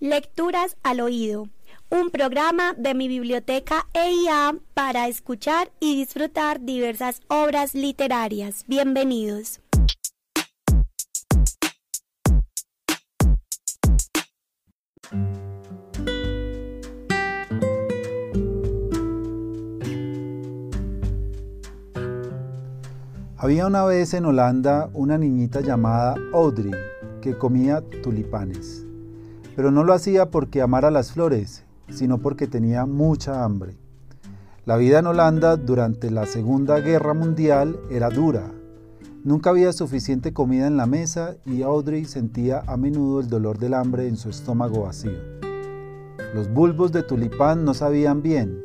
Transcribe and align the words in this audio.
Lecturas 0.00 0.76
al 0.84 1.00
oído, 1.00 1.48
un 1.90 2.10
programa 2.10 2.72
de 2.74 2.94
mi 2.94 3.08
biblioteca 3.08 3.88
EIA 3.94 4.54
para 4.72 5.08
escuchar 5.08 5.72
y 5.80 5.96
disfrutar 5.96 6.60
diversas 6.60 7.20
obras 7.26 7.74
literarias. 7.74 8.62
Bienvenidos. 8.68 9.60
Había 23.36 23.66
una 23.66 23.84
vez 23.84 24.14
en 24.14 24.26
Holanda 24.26 24.90
una 24.92 25.18
niñita 25.18 25.60
llamada 25.60 26.14
Audrey 26.32 26.70
que 27.20 27.36
comía 27.36 27.82
tulipanes 28.04 28.87
pero 29.58 29.72
no 29.72 29.82
lo 29.82 29.92
hacía 29.92 30.30
porque 30.30 30.62
amara 30.62 30.92
las 30.92 31.10
flores, 31.10 31.64
sino 31.90 32.18
porque 32.18 32.46
tenía 32.46 32.86
mucha 32.86 33.42
hambre. 33.42 33.76
La 34.64 34.76
vida 34.76 35.00
en 35.00 35.08
Holanda 35.08 35.56
durante 35.56 36.12
la 36.12 36.26
Segunda 36.26 36.78
Guerra 36.78 37.12
Mundial 37.12 37.76
era 37.90 38.08
dura. 38.08 38.52
Nunca 39.24 39.50
había 39.50 39.72
suficiente 39.72 40.32
comida 40.32 40.68
en 40.68 40.76
la 40.76 40.86
mesa 40.86 41.34
y 41.44 41.62
Audrey 41.62 42.04
sentía 42.04 42.62
a 42.68 42.76
menudo 42.76 43.18
el 43.18 43.28
dolor 43.28 43.58
del 43.58 43.74
hambre 43.74 44.06
en 44.06 44.16
su 44.16 44.30
estómago 44.30 44.82
vacío. 44.82 45.18
Los 46.36 46.48
bulbos 46.54 46.92
de 46.92 47.02
tulipán 47.02 47.64
no 47.64 47.74
sabían 47.74 48.22
bien, 48.22 48.62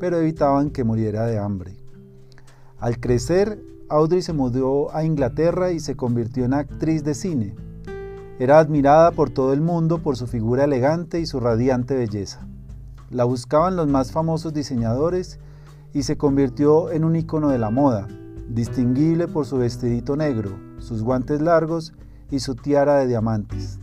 pero 0.00 0.16
evitaban 0.16 0.70
que 0.70 0.82
muriera 0.82 1.24
de 1.24 1.38
hambre. 1.38 1.76
Al 2.80 2.98
crecer, 2.98 3.62
Audrey 3.88 4.22
se 4.22 4.32
mudó 4.32 4.92
a 4.92 5.04
Inglaterra 5.04 5.70
y 5.70 5.78
se 5.78 5.94
convirtió 5.94 6.44
en 6.44 6.54
actriz 6.54 7.04
de 7.04 7.14
cine. 7.14 7.54
Era 8.38 8.58
admirada 8.58 9.12
por 9.12 9.30
todo 9.30 9.52
el 9.52 9.60
mundo 9.60 9.98
por 9.98 10.16
su 10.16 10.26
figura 10.26 10.64
elegante 10.64 11.20
y 11.20 11.26
su 11.26 11.38
radiante 11.38 11.94
belleza. 11.94 12.46
La 13.10 13.24
buscaban 13.24 13.76
los 13.76 13.88
más 13.88 14.10
famosos 14.10 14.54
diseñadores 14.54 15.38
y 15.92 16.04
se 16.04 16.16
convirtió 16.16 16.90
en 16.90 17.04
un 17.04 17.14
icono 17.16 17.50
de 17.50 17.58
la 17.58 17.70
moda, 17.70 18.08
distinguible 18.48 19.28
por 19.28 19.46
su 19.46 19.58
vestidito 19.58 20.16
negro, 20.16 20.50
sus 20.78 21.02
guantes 21.02 21.42
largos 21.42 21.92
y 22.30 22.40
su 22.40 22.54
tiara 22.54 22.96
de 22.96 23.06
diamantes. 23.06 23.78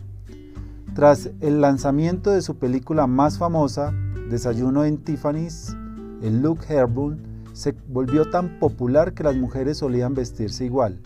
Tras 0.94 1.30
el 1.40 1.60
lanzamiento 1.60 2.32
de 2.32 2.42
su 2.42 2.56
película 2.56 3.06
más 3.06 3.38
famosa, 3.38 3.92
Desayuno 4.28 4.84
en 4.84 4.98
Tiffany's, 4.98 5.76
el 6.22 6.42
look 6.42 6.60
Herburn 6.68 7.20
se 7.52 7.74
volvió 7.88 8.30
tan 8.30 8.58
popular 8.58 9.12
que 9.12 9.24
las 9.24 9.36
mujeres 9.36 9.78
solían 9.78 10.14
vestirse 10.14 10.64
igual, 10.64 11.00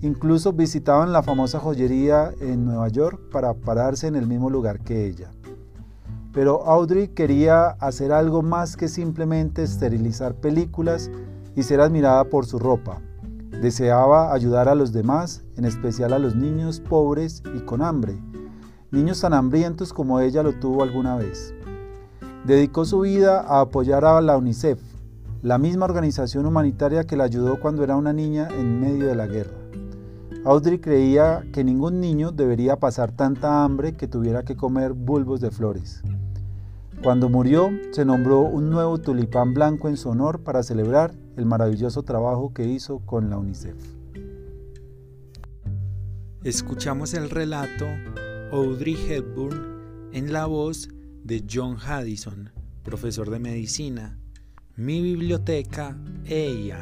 Incluso 0.00 0.52
visitaban 0.52 1.12
la 1.12 1.24
famosa 1.24 1.58
joyería 1.58 2.32
en 2.40 2.64
Nueva 2.64 2.88
York 2.88 3.20
para 3.32 3.54
pararse 3.54 4.06
en 4.06 4.14
el 4.14 4.28
mismo 4.28 4.48
lugar 4.48 4.80
que 4.80 5.06
ella. 5.06 5.30
Pero 6.32 6.64
Audrey 6.66 7.08
quería 7.08 7.70
hacer 7.80 8.12
algo 8.12 8.42
más 8.42 8.76
que 8.76 8.86
simplemente 8.86 9.64
esterilizar 9.64 10.34
películas 10.34 11.10
y 11.56 11.64
ser 11.64 11.80
admirada 11.80 12.24
por 12.24 12.46
su 12.46 12.60
ropa. 12.60 13.00
Deseaba 13.60 14.32
ayudar 14.32 14.68
a 14.68 14.76
los 14.76 14.92
demás, 14.92 15.42
en 15.56 15.64
especial 15.64 16.12
a 16.12 16.20
los 16.20 16.36
niños 16.36 16.78
pobres 16.78 17.42
y 17.56 17.60
con 17.60 17.82
hambre, 17.82 18.16
niños 18.92 19.20
tan 19.20 19.34
hambrientos 19.34 19.92
como 19.92 20.20
ella 20.20 20.44
lo 20.44 20.52
tuvo 20.52 20.84
alguna 20.84 21.16
vez. 21.16 21.52
Dedicó 22.44 22.84
su 22.84 23.00
vida 23.00 23.40
a 23.40 23.62
apoyar 23.62 24.04
a 24.04 24.20
la 24.20 24.36
UNICEF, 24.36 24.80
la 25.42 25.58
misma 25.58 25.86
organización 25.86 26.46
humanitaria 26.46 27.04
que 27.04 27.16
la 27.16 27.24
ayudó 27.24 27.58
cuando 27.58 27.82
era 27.82 27.96
una 27.96 28.12
niña 28.12 28.46
en 28.56 28.80
medio 28.80 29.08
de 29.08 29.16
la 29.16 29.26
guerra. 29.26 29.56
Audrey 30.48 30.78
creía 30.78 31.44
que 31.52 31.62
ningún 31.62 32.00
niño 32.00 32.32
debería 32.32 32.76
pasar 32.76 33.12
tanta 33.12 33.64
hambre 33.64 33.98
que 33.98 34.08
tuviera 34.08 34.44
que 34.44 34.56
comer 34.56 34.94
bulbos 34.94 35.42
de 35.42 35.50
flores. 35.50 36.00
Cuando 37.02 37.28
murió, 37.28 37.68
se 37.92 38.06
nombró 38.06 38.40
un 38.40 38.70
nuevo 38.70 38.96
tulipán 38.96 39.52
blanco 39.52 39.90
en 39.90 39.98
su 39.98 40.08
honor 40.08 40.40
para 40.40 40.62
celebrar 40.62 41.12
el 41.36 41.44
maravilloso 41.44 42.02
trabajo 42.02 42.54
que 42.54 42.64
hizo 42.64 43.00
con 43.00 43.28
la 43.28 43.36
UNICEF. 43.36 43.76
Escuchamos 46.44 47.12
el 47.12 47.28
relato 47.28 47.84
Audrey 48.50 48.96
Hepburn 49.06 50.08
en 50.14 50.32
la 50.32 50.46
voz 50.46 50.88
de 51.24 51.44
John 51.46 51.76
Haddison, 51.76 52.52
profesor 52.84 53.28
de 53.28 53.38
medicina. 53.38 54.18
Mi 54.76 55.02
biblioteca, 55.02 55.98
ella. 56.24 56.80